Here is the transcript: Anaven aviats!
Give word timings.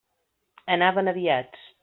Anaven 0.77 1.13
aviats! 1.13 1.71